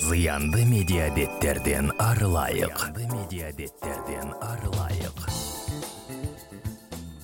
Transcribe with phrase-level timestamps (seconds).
[0.00, 5.14] зыянды медиабеттерден арылайык зыянды медиабеттерден арылайык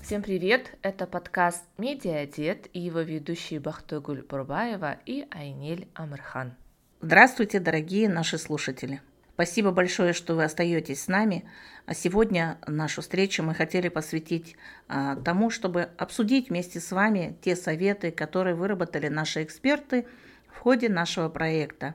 [0.02, 0.72] Всем привет!
[0.82, 6.54] Это подкаст «Медиадет» и его ведущие Бахтогуль Бурбаева и Айнель Амырхан.
[7.03, 9.02] Здравствуйте, дорогие наши слушатели!
[9.34, 11.45] Спасибо большое, что вы остаетесь с нами.
[11.84, 14.57] А сегодня нашу встречу мы хотели посвятить
[14.89, 20.07] а, тому, чтобы обсудить вместе с вами те советы, которые выработали наши эксперты
[20.48, 21.95] в ходе нашего проекта.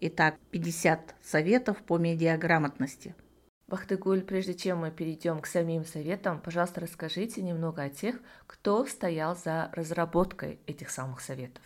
[0.00, 3.14] Итак, 50 советов по медиаграмотности.
[3.66, 9.34] Бахтыгуль, прежде чем мы перейдем к самим советам, пожалуйста, расскажите немного о тех, кто стоял
[9.34, 11.62] за разработкой этих самых советов.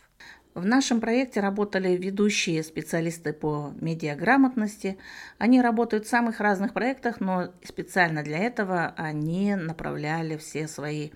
[0.54, 4.96] В нашем проекте работали ведущие специалисты по медиаграмотности.
[5.38, 11.10] Они работают в самых разных проектах, но специально для этого они направляли все свои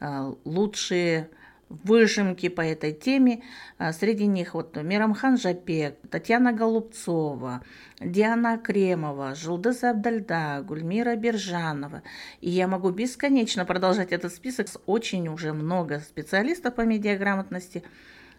[0.00, 1.28] э, лучшие
[1.68, 3.42] выжимки по этой теме.
[3.78, 7.62] А, среди них вот Мирамхан Жапек, Татьяна Голубцова,
[8.00, 12.02] Диана Кремова, Жулдыз Абдальда, Гульмира Бержанова.
[12.40, 14.66] И я могу бесконечно продолжать этот список.
[14.86, 17.82] Очень уже много специалистов по медиаграмотности–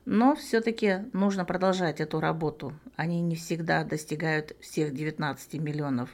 [0.05, 2.73] но все-таки нужно продолжать эту работу.
[2.95, 6.11] Они не всегда достигают всех 19 миллионов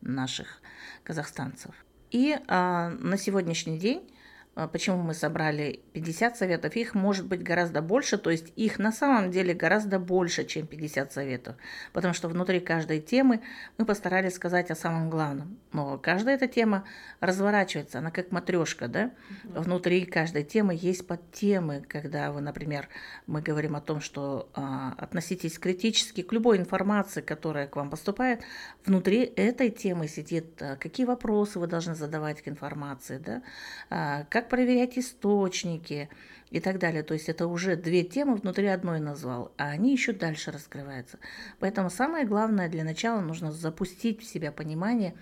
[0.00, 0.60] наших
[1.04, 1.72] казахстанцев.
[2.10, 4.02] И а, на сегодняшний день
[4.68, 6.76] почему мы собрали 50 советов?
[6.76, 11.12] Их может быть гораздо больше, то есть их на самом деле гораздо больше, чем 50
[11.12, 11.56] советов,
[11.92, 13.40] потому что внутри каждой темы
[13.78, 15.58] мы постарались сказать о самом главном.
[15.72, 16.84] Но каждая эта тема
[17.20, 19.12] разворачивается, она как матрешка, да?
[19.44, 22.88] Внутри каждой темы есть подтемы, когда вы, например,
[23.26, 28.42] мы говорим о том, что а, относитесь критически к любой информации, которая к вам поступает,
[28.84, 33.42] внутри этой темы сидит, а, какие вопросы вы должны задавать к информации, да?
[33.88, 36.10] А, как проверять источники
[36.50, 37.02] и так далее.
[37.02, 41.18] То есть это уже две темы внутри одной назвал, а они еще дальше раскрываются.
[41.58, 45.14] Поэтому самое главное для начала нужно запустить в себя понимание,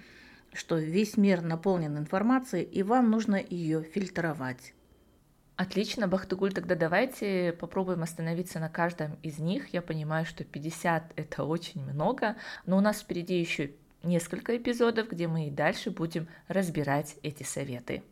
[0.53, 4.75] что весь мир наполнен информацией, и вам нужно ее фильтровать.
[5.57, 9.75] Отлично, Бахтыгуль, тогда давайте попробуем остановиться на каждом из них.
[9.75, 13.73] Я понимаю, что 50 это очень много, но у нас впереди еще
[14.03, 18.03] несколько эпизодов, где мы и дальше будем разбирать эти советы.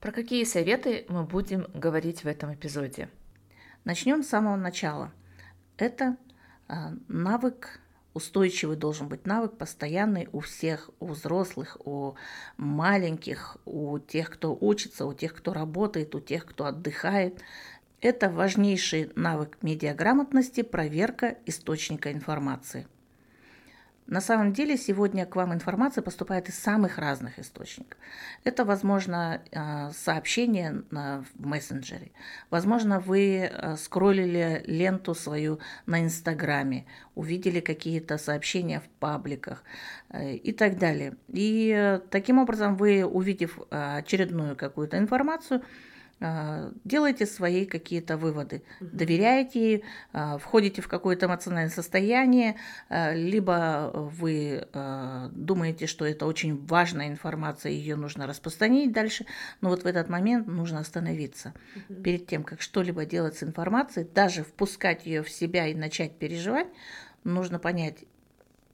[0.00, 3.08] Про какие советы мы будем говорить в этом эпизоде?
[3.84, 5.12] Начнем с самого начала.
[5.76, 6.16] Это
[6.68, 6.74] э,
[7.08, 7.80] навык
[8.16, 12.14] устойчивый должен быть навык, постоянный у всех, у взрослых, у
[12.56, 17.42] маленьких, у тех, кто учится, у тех, кто работает, у тех, кто отдыхает.
[18.00, 22.86] Это важнейший навык медиаграмотности– проверка источника информации.
[24.06, 27.98] На самом деле сегодня к вам информация поступает из самых разных источников.
[28.44, 32.12] Это, возможно, э, сообщение в мессенджере.
[32.50, 36.86] Возможно, вы э, скроллили ленту свою на Инстаграме,
[37.16, 39.64] увидели какие-то сообщения в пабликах
[40.10, 41.16] э, и так далее.
[41.28, 45.62] И таким образом вы, увидев очередную какую-то информацию,
[46.18, 52.56] а, делайте свои какие-то выводы, доверяете ей, а, входите в какое-то эмоциональное состояние,
[52.88, 54.66] а, либо вы
[55.32, 59.26] думаете, что это очень важная информация, ее нужно распространить дальше,
[59.60, 61.52] но вот в этот момент нужно остановиться.
[62.02, 66.68] Перед тем, как что-либо делать с информацией, даже впускать ее в себя и начать переживать,
[67.24, 68.04] нужно понять,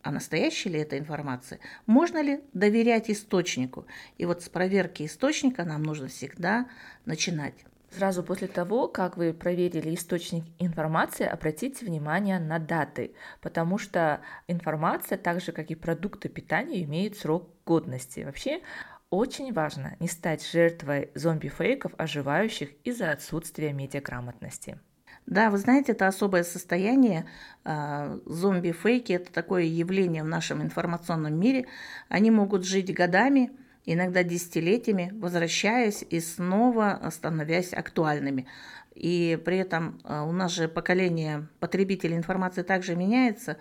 [0.02, 3.86] а настоящая ли эта информация, можно ли доверять источнику.
[4.18, 6.66] И вот с проверки источника нам нужно всегда
[7.04, 7.54] начинать.
[7.90, 15.18] Сразу после того, как вы проверили источник информации, обратите внимание на даты, потому что информация,
[15.18, 18.20] так же как и продукты питания, имеют срок годности.
[18.20, 18.62] Вообще
[19.10, 24.80] очень важно не стать жертвой зомби-фейков, оживающих из-за отсутствия медиаграмотности.
[25.26, 27.26] Да, вы знаете, это особое состояние.
[27.64, 31.66] А, зомби-фейки– это такое явление в нашем информационном мире.
[32.08, 33.52] Они могут жить годами,
[33.84, 38.46] иногда десятилетиями, возвращаясь и снова становясь актуальными.
[38.94, 43.56] И при этом а, у нас же поколение потребителей информации также меняется,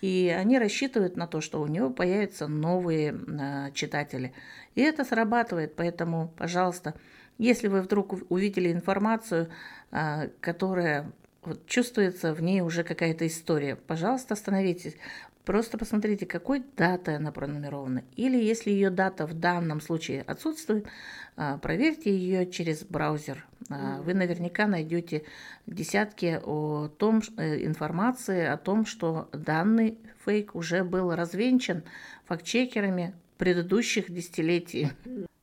[0.00, 4.32] и они рассчитывают на то, что у него появятся новые а, читатели.
[4.74, 6.94] И это срабатывает, поэтому, пожалуйста,
[7.38, 9.48] если вы вдруг увидели информацию,
[10.40, 11.12] которая
[11.42, 14.96] вот, чувствуется в ней уже какая-то история, пожалуйста, остановитесь.
[15.44, 18.02] Просто посмотрите, какой датой она пронумерована.
[18.16, 20.88] Или если ее дата в данном случае отсутствует,
[21.36, 23.46] а, проверьте ее через браузер.
[23.70, 25.22] А, вы наверняка найдете
[25.66, 31.84] десятки о том, э, информации о том, что данный фейк уже был развенчан
[32.24, 34.90] фактчекерами предыдущих десятилетий.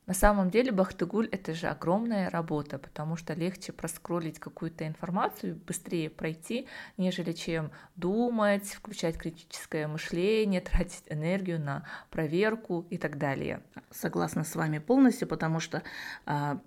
[0.06, 6.10] На самом деле Бахтыгуль это же огромная работа, потому что легче проскролить какую-то информацию, быстрее
[6.10, 6.66] пройти,
[6.98, 13.62] нежели чем думать, включать критическое мышление, тратить энергию на проверку и так далее.
[13.90, 15.82] Согласна с вами полностью, потому что
[16.26, 16.60] а,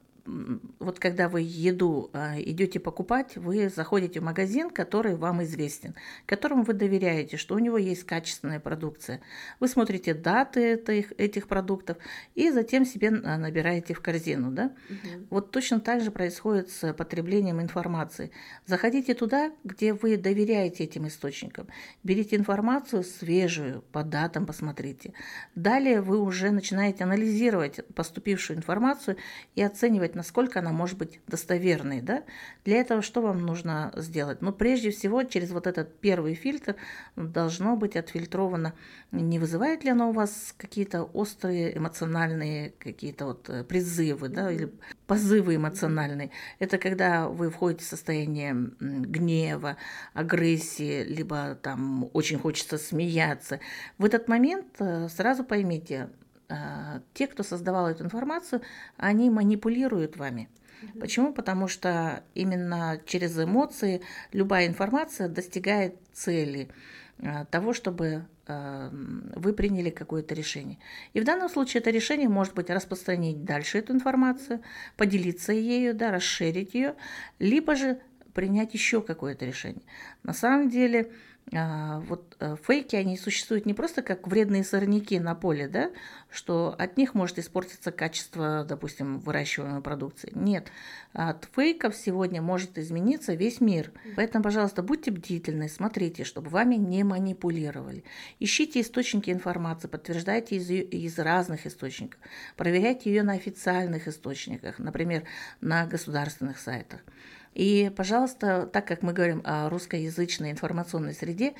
[0.79, 5.95] вот когда вы еду а, идете покупать, вы заходите в магазин, который вам известен,
[6.25, 9.21] которому вы доверяете, что у него есть качественная продукция.
[9.59, 11.97] Вы смотрите даты этих, этих продуктов
[12.35, 14.51] и затем себе набираете в корзину.
[14.51, 14.71] Да?
[14.89, 15.27] Угу.
[15.29, 18.31] Вот точно так же происходит с потреблением информации.
[18.65, 21.67] Заходите туда, где вы доверяете этим источникам.
[22.03, 25.13] Берите информацию свежую, по датам посмотрите.
[25.55, 29.17] Далее вы уже начинаете анализировать поступившую информацию
[29.55, 32.01] и оценивать, насколько она может быть достоверной.
[32.01, 32.23] Да?
[32.65, 34.41] Для этого что вам нужно сделать?
[34.41, 36.75] Ну, прежде всего, через вот этот первый фильтр
[37.15, 38.73] должно быть отфильтровано,
[39.11, 44.73] не вызывает ли оно у вас какие-то острые эмоциональные какие-то вот э, призывы, да, или
[45.05, 46.31] позывы эмоциональные.
[46.59, 49.77] Это когда вы входите в состояние гнева,
[50.13, 53.59] агрессии, либо там очень хочется смеяться.
[53.97, 56.09] В этот момент э, сразу поймите,
[57.13, 58.61] те, кто создавал эту информацию,
[58.95, 60.49] они манипулируют вами.
[60.81, 60.99] Угу.
[60.99, 61.33] Почему?
[61.33, 64.01] Потому что именно через эмоции
[64.31, 66.69] любая информация достигает цели
[67.19, 68.91] а, того, чтобы а,
[69.35, 70.77] вы приняли какое-то решение.
[71.13, 74.61] И в данном случае это решение может быть распространить дальше эту информацию,
[74.95, 76.95] поделиться ею, да, расширить ее,
[77.39, 77.99] либо же
[78.33, 79.83] принять еще какое-то решение.
[80.21, 85.33] На самом деле а, вот э, фейки, они существуют не просто как вредные сорняки на
[85.33, 85.91] поле, да,
[86.29, 90.29] что от них может испортиться качество, допустим, выращиваемой продукции.
[90.35, 90.67] Нет,
[91.13, 93.91] от фейков сегодня может измениться весь мир.
[94.17, 98.03] Поэтому, пожалуйста, будьте бдительны, смотрите, чтобы вами не манипулировали.
[98.39, 102.19] Ищите источники информации, подтверждайте из, из разных источников,
[102.57, 105.23] проверяйте ее на официальных источниках, например,
[105.61, 107.01] на государственных сайтах.
[107.57, 111.55] И, пожалуйста, так как мы говорим о русскоязычной информационной среде,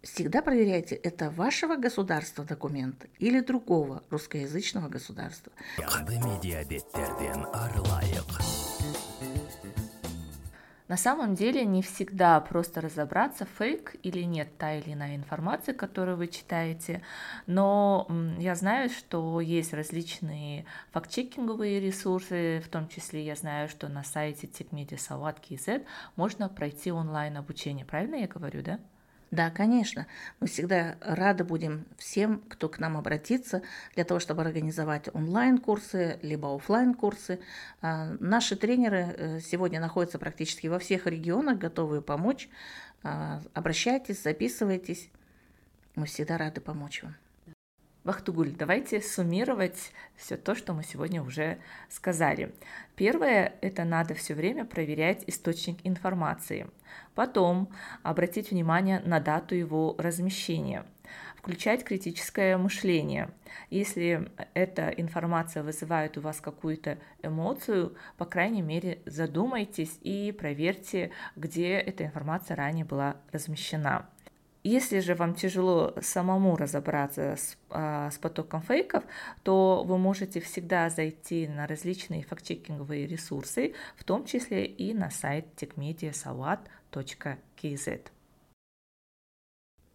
[0.00, 5.52] всегда проверяйте, это вашего государства документ или другого русскоязычного государства.
[10.88, 16.16] На самом деле не всегда просто разобраться, фейк или нет та или иная информация, которую
[16.16, 17.02] вы читаете,
[17.46, 18.08] но
[18.38, 24.46] я знаю, что есть различные факт-чекинговые ресурсы, в том числе я знаю, что на сайте
[24.46, 25.84] TechMedia Sawat KZ
[26.16, 28.78] можно пройти онлайн обучение, правильно я говорю, да?
[29.30, 30.06] Да, конечно.
[30.40, 33.62] Мы всегда рады будем всем, кто к нам обратится,
[33.94, 37.38] для того, чтобы организовать онлайн-курсы, либо офлайн курсы
[37.82, 42.48] а, Наши тренеры э, сегодня находятся практически во всех регионах, готовы помочь.
[43.02, 45.10] А, обращайтесь, записывайтесь.
[45.94, 47.14] Мы всегда рады помочь вам.
[48.08, 51.58] Вахтугуль, давайте суммировать все то, что мы сегодня уже
[51.90, 52.54] сказали.
[52.96, 56.70] Первое– это надо все время проверять источник информации.
[57.14, 57.68] Потом
[58.02, 60.86] обратить внимание на дату его размещения.
[61.36, 63.28] Включать критическое мышление.
[63.68, 71.74] Если эта информация вызывает у вас какую-то эмоцию, по крайней мере, задумайтесь и проверьте, где
[71.74, 74.08] эта информация ранее была размещена.
[74.68, 79.02] Если же вам тяжело самому разобраться с, а, с потоком фейков,
[79.42, 85.46] то вы можете всегда зайти на различные фактчекинговые ресурсы, в том числе и на сайт
[85.56, 88.00] techmediasawat.kz.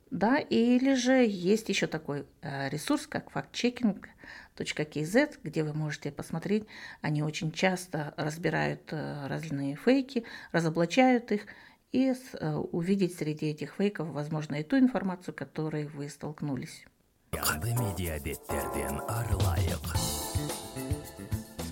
[0.10, 6.66] Да, или же есть еще такой э, ресурс, как factchecking.kz, где вы можете посмотреть,
[7.02, 11.46] они очень часто разбирают э, разные фейки, разоблачают их
[11.94, 16.86] и э, увидеть среди этих фейков, возможно, и ту информацию, которой вы столкнулись.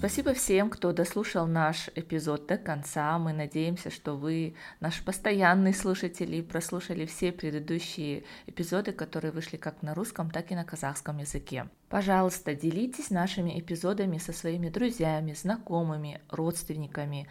[0.01, 3.20] Спасибо всем, кто дослушал наш эпизод до конца.
[3.20, 9.94] Мы надеемся, что вы, наши постоянные слушатели, прослушали все предыдущие эпизоды, которые вышли как на
[9.94, 11.70] русском, так и на казахском языке.
[11.88, 17.28] Пожалуйста, делитесь нашими эпизодами со своими друзьями, знакомыми, родственниками.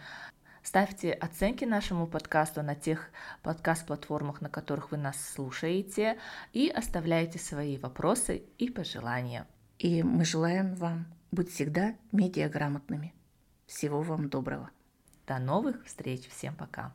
[0.62, 3.10] Ставьте оценки нашему подкасту на тех
[3.42, 6.18] подкаст-платформах, на которых вы нас слушаете,
[6.52, 9.46] и оставляйте свои вопросы и пожелания.
[9.78, 13.14] И мы желаем вам быть всегда медиаграмотными.
[13.66, 14.70] Всего вам доброго.
[15.26, 16.28] До новых встреч.
[16.28, 16.92] Всем пока.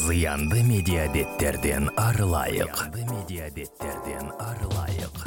[0.00, 2.76] Зыянды медиабеттерден арылайық.
[2.76, 5.23] Зыянды медиабеттерден арылайық.